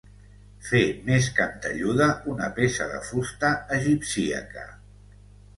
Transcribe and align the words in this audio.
Fer 0.69 0.79
més 1.09 1.27
cantelluda 1.39 2.07
una 2.33 2.49
peça 2.57 2.87
de 2.95 3.05
fusta 3.11 3.55
egipcíaca. 3.81 4.69